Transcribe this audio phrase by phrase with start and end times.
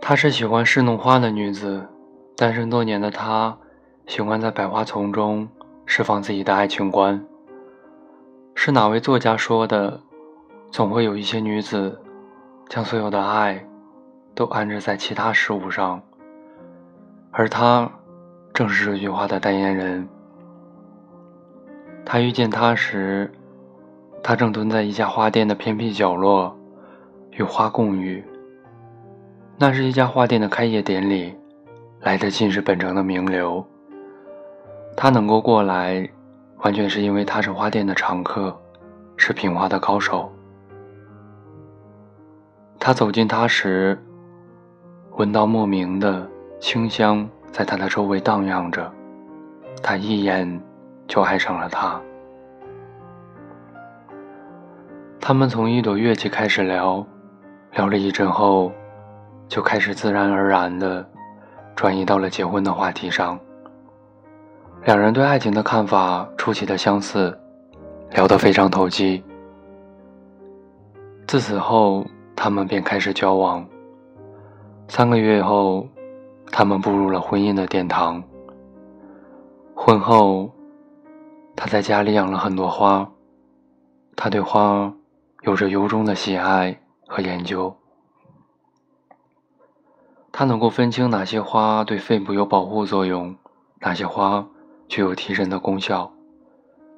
[0.00, 1.86] 她是喜欢侍弄花的女子，
[2.34, 3.58] 单身多年的她，
[4.06, 5.46] 喜欢在百花丛中
[5.84, 7.22] 释放自己的爱情观。
[8.54, 10.00] 是哪位作家说的？
[10.70, 11.98] 总会有一些女子，
[12.68, 13.66] 将所有的爱
[14.34, 16.02] 都安置在其他事物上，
[17.30, 17.90] 而她
[18.52, 20.08] 正是这句话的代言人。
[22.10, 23.30] 他遇见她时，
[24.22, 26.56] 她正蹲在一家花店的偏僻角落，
[27.32, 28.24] 与花共浴。
[29.58, 31.36] 那是一家花店的开业典礼，
[32.00, 33.62] 来的尽是本城的名流。
[34.96, 36.08] 他能够过来，
[36.60, 38.58] 完全是因为他是花店的常客，
[39.18, 40.32] 是品花的高手。
[42.78, 44.02] 他走近他时，
[45.18, 46.26] 闻到莫名的
[46.58, 48.90] 清香在他的周围荡漾着，
[49.82, 50.58] 他一眼
[51.08, 52.00] 就爱上了他。
[55.18, 57.04] 他们从一朵月季开始聊，
[57.72, 58.70] 聊了一阵后。
[59.48, 61.02] 就开始自然而然地
[61.74, 63.40] 转移到了结婚的话题上。
[64.84, 67.34] 两人对爱情的看法出奇的相似，
[68.10, 69.24] 聊得非常投机。
[71.26, 72.04] 自此后，
[72.36, 73.66] 他们便开始交往。
[74.86, 75.88] 三个月后，
[76.52, 78.22] 他们步入了婚姻的殿堂。
[79.74, 80.50] 婚后，
[81.60, 83.10] 他在家里养了很多花，
[84.14, 84.94] 他对花
[85.42, 87.76] 有着由衷的喜爱和研究。
[90.30, 93.34] 他能够分清哪些花对肺部有保护作用，
[93.80, 94.46] 哪些花
[94.86, 96.12] 具有提神的功效，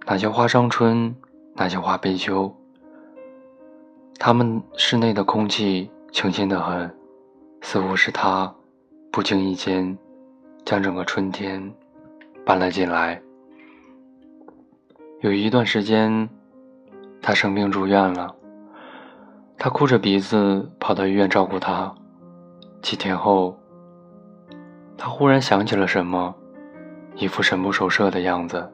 [0.04, 1.16] 哪些花伤春，
[1.54, 2.54] 哪些花悲秋。
[4.18, 6.94] 他们室内的空气清新得很，
[7.62, 8.54] 似乎是他
[9.10, 9.96] 不经意间
[10.66, 11.72] 将整个春天
[12.44, 13.22] 搬了进来。
[15.20, 16.30] 有一段时间，
[17.20, 18.34] 他生病住院了，
[19.58, 21.94] 他哭着鼻子跑到医院照顾他。
[22.80, 23.54] 几天后，
[24.96, 26.34] 他忽然想起了什么，
[27.16, 28.66] 一副神不守舍的样子。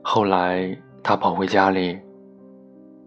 [0.00, 2.00] 后来，他跑回家里，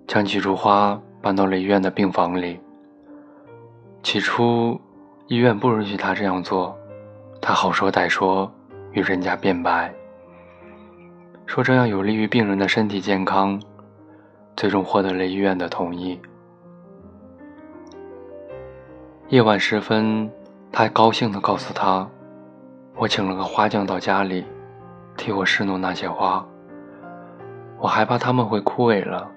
[0.06, 2.59] 将几株花搬到了医院的病房里。
[4.03, 4.80] 起初，
[5.25, 6.78] 医院不允许他这样做，
[7.41, 8.53] 他好说歹说
[8.91, 9.91] 与人家辩白，
[11.53, 13.62] 说这样有利于病人的身体健康，
[14.56, 16.19] 最终获得了医院的同意。
[19.28, 20.28] 夜晚时分，
[20.72, 22.09] 他高兴地告诉他
[22.97, 24.44] ：“我请了个花匠到家里，
[25.16, 26.44] 替我侍弄那些花。
[27.78, 29.30] 我害怕他们会枯萎了。”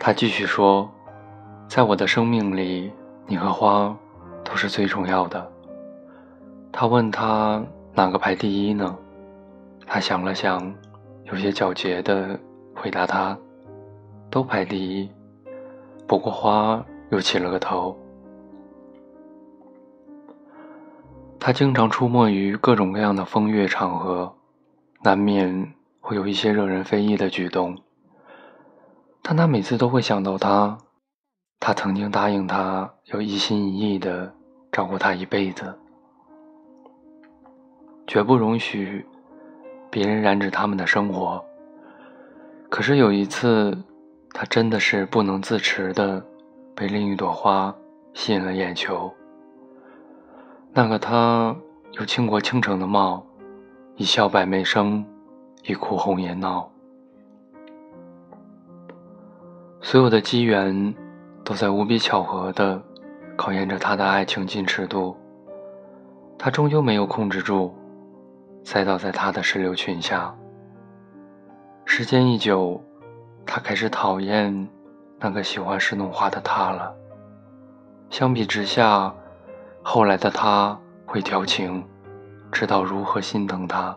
[0.00, 0.90] 他继续说
[1.70, 2.92] ：“在我的生命里，
[3.28, 3.96] 你和花
[4.42, 5.48] 都是最重要的。”
[6.72, 7.62] 他问他
[7.94, 8.98] 哪个排第一呢？
[9.86, 10.74] 他想了想，
[11.24, 12.38] 有些狡黠地
[12.74, 13.38] 回答他
[14.30, 15.10] ：“都排第一，
[16.06, 17.94] 不过花。”又起了个头。
[21.38, 24.34] 他经常出没于各种各样的风月场合，
[25.02, 27.76] 难免会有一些惹人非议的举动。
[29.20, 30.78] 但他每次都会想到他，
[31.60, 34.32] 他曾经答应他要一心一意的
[34.72, 35.78] 照顾他一辈子，
[38.06, 39.04] 绝不容许
[39.92, 41.44] 别人染指他们的生活。
[42.68, 43.76] 可是有一次，
[44.32, 46.20] 他真的是不能自持的。
[46.74, 47.72] 被另一朵花
[48.14, 49.12] 吸引了眼球。
[50.72, 51.54] 那个他
[51.92, 53.22] 有倾国倾城的貌，
[53.96, 55.04] 一笑百媚生，
[55.64, 56.66] 一哭红颜闹。
[59.82, 60.94] 所有的机缘
[61.44, 62.82] 都在无比巧合的
[63.36, 65.14] 考验着他的爱情矜持度。
[66.38, 67.72] 他终究没有控制住，
[68.62, 70.34] 栽倒在他的石榴裙下。
[71.84, 72.82] 时间一久，
[73.44, 74.68] 他开始讨厌。
[75.24, 76.92] 那个喜欢侍弄花的他了。
[78.10, 79.14] 相比之下，
[79.80, 81.86] 后来的他会调情，
[82.50, 83.96] 知道如何心疼他；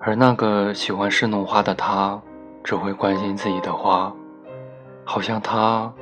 [0.00, 2.20] 而那个喜欢侍弄花的他，
[2.64, 4.12] 只会关心自己的花，
[5.04, 5.92] 好像他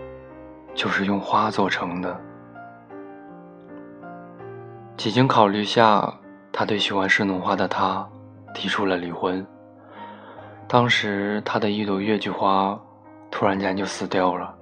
[0.75, 2.19] 就是用花做成的。
[5.02, 6.16] 几经考虑下，
[6.52, 8.08] 他对喜欢侍弄花的他
[8.54, 9.44] 提出了离婚。
[10.69, 12.81] 当时，他的一朵月季花
[13.28, 14.54] 突然间就死掉了。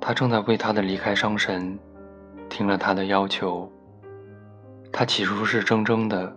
[0.00, 1.78] 他正在为他的离开伤神，
[2.48, 3.70] 听了他的要求。
[4.92, 6.36] 他起初是怔怔的，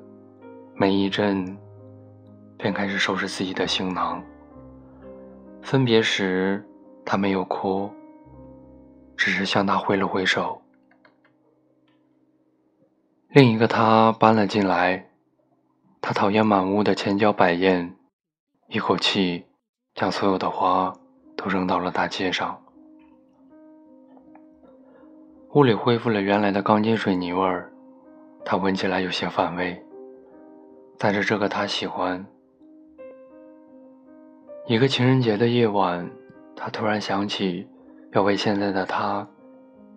[0.75, 1.57] 没一阵，
[2.57, 4.23] 便开始收拾自己的行囊。
[5.63, 6.63] 分别时，
[7.03, 7.89] 他没有哭，
[9.17, 10.61] 只是向他挥了挥手。
[13.33, 15.09] 另一个他搬了进来，
[15.99, 17.95] 他讨厌满屋的千娇百艳，
[18.67, 19.43] 一口气
[19.95, 20.93] 将所有的花
[21.35, 22.61] 都扔到了大街上。
[25.53, 27.71] 屋里恢复了原来的钢筋水泥味儿，
[28.45, 29.83] 他闻起来有些反胃。
[30.99, 32.23] 但是这个他喜欢。
[34.67, 36.07] 一个情人节的夜晚，
[36.55, 37.67] 他突然想起
[38.11, 39.27] 要为现在的他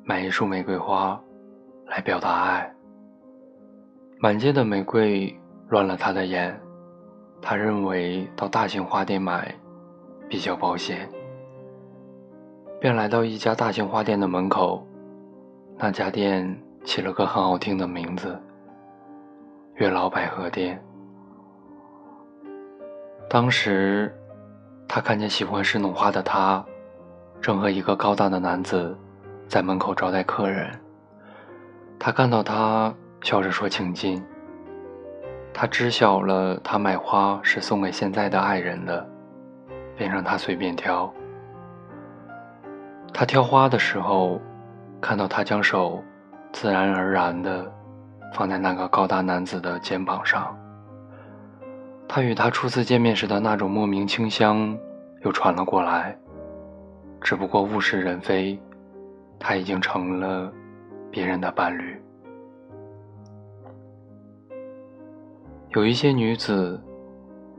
[0.05, 1.21] 买一束玫瑰花，
[1.85, 2.73] 来表达爱。
[4.19, 6.59] 满街的玫瑰乱了他的眼，
[7.41, 9.55] 他认为到大型花店买
[10.29, 11.09] 比较保险，
[12.81, 14.87] 便来到一家大型花店的门口。
[15.79, 18.41] 那家店起了个很好听的名字——
[19.77, 20.83] 月老百合店。
[23.29, 24.15] 当时。
[24.89, 26.65] 他看见喜欢侍弄花的他，
[27.41, 28.97] 正和一个高大的男子
[29.49, 30.71] 在门口招待客人。
[31.99, 32.95] 他看到他，
[33.27, 34.25] 笑着说：“请进。”
[35.53, 39.05] 他知晓了他买花是送给现在的爱人的，
[39.97, 41.13] 便让他随便挑。
[43.13, 44.41] 他挑花的时候，
[45.01, 46.01] 看到他将手
[46.53, 47.69] 自然而然地
[48.33, 50.57] 放在那个高大男子的肩膀上。
[52.07, 54.79] 他与他初次见面时的那种莫名清香
[55.25, 56.17] 又传了过来，
[57.21, 58.57] 只不过物是人非，
[59.37, 60.53] 他已经成了
[61.11, 62.01] 别人的伴侣。
[65.77, 66.83] 有一些女子，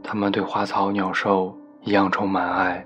[0.02, 2.84] 她们对花草鸟兽一样充满爱，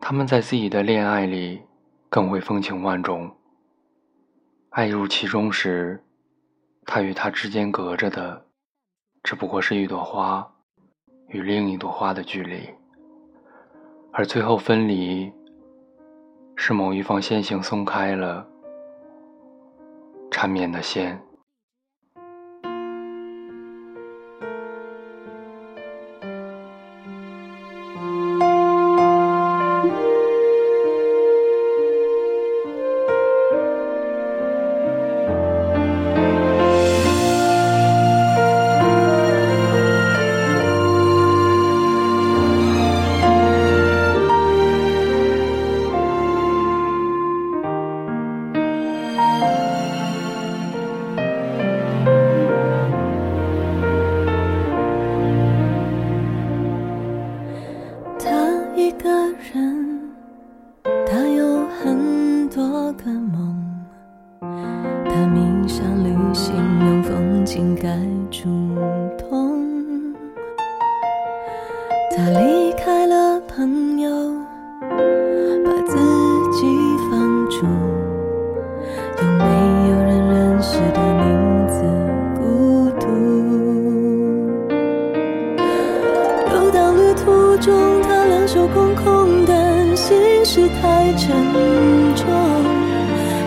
[0.00, 1.60] 她们在自己的恋爱里
[2.08, 3.30] 更会风情万种。
[4.70, 6.02] 爱入其中时，
[6.86, 8.42] 他与他之间隔着的。
[9.22, 10.50] 只不过是一朵花
[11.28, 12.70] 与另一朵花的距离，
[14.12, 15.30] 而最后分离，
[16.56, 18.48] 是某一方先行松开了
[20.30, 21.20] 缠绵的线。
[58.96, 59.10] 一个
[59.52, 60.10] 人
[61.06, 63.62] 他有很多个梦
[65.04, 67.94] 他迷上旅行用风景盖
[68.30, 68.48] 住
[69.18, 70.14] 痛。
[72.10, 72.55] 他离
[88.56, 91.30] 手空空，的心事太沉
[92.16, 92.24] 重。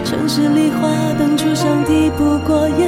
[0.06, 2.86] 城市里花灯初上，抵不过夜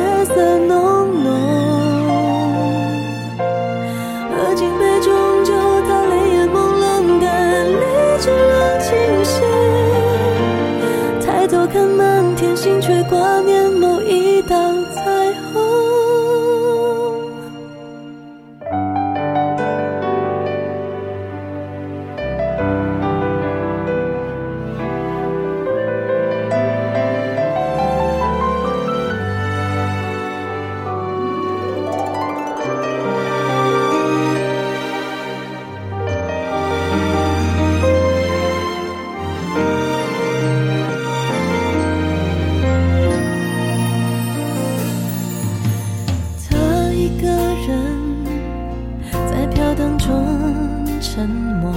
[51.01, 51.73] 沉默，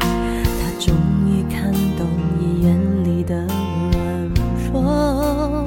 [0.00, 0.06] 他
[0.80, 0.92] 终
[1.28, 3.46] 于看懂你眼里的
[3.92, 3.94] 软
[4.72, 5.64] 弱。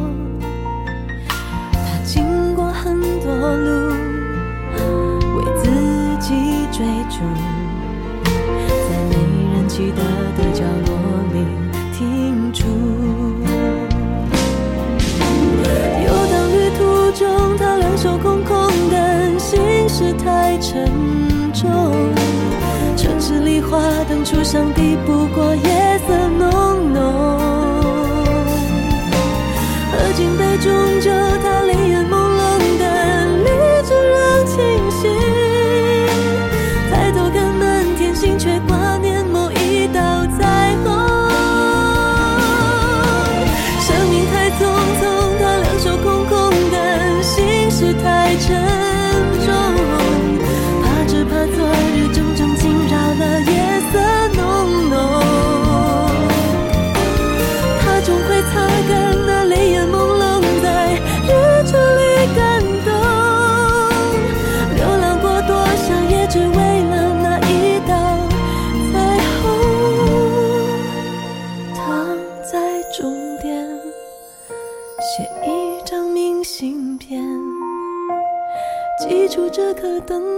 [1.72, 3.96] 他经过很多路，
[5.38, 5.64] 为自
[6.20, 7.24] 己追逐，
[8.26, 9.16] 在没
[9.54, 10.04] 人记得
[10.36, 10.90] 的角落
[11.34, 11.36] 里
[11.98, 12.66] 停驻。
[16.04, 16.80] 游荡旅途
[17.18, 21.15] 中，他两手空空，但心事太沉。
[23.70, 27.02] 花灯初上，抵不过夜色浓浓。
[29.92, 31.12] 喝尽杯中酒，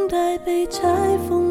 [0.08, 0.82] 待被拆
[1.28, 1.47] 封